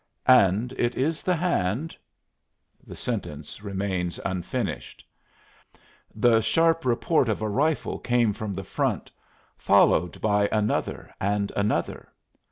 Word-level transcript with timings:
"And 0.25 0.71
it 0.79 0.95
is 0.95 1.21
the 1.21 1.35
hand" 1.35 1.95
The 2.87 2.95
sentence 2.95 3.61
remains 3.61 4.19
unfinished. 4.25 5.05
The 6.15 6.41
sharp 6.41 6.85
report 6.85 7.29
of 7.29 7.43
a 7.43 7.47
rifle 7.47 7.99
came 7.99 8.33
from 8.33 8.55
the 8.55 8.63
front, 8.63 9.11
followed 9.59 10.19
by 10.19 10.49
another 10.51 11.13
and 11.21 11.51
another. 11.55 12.11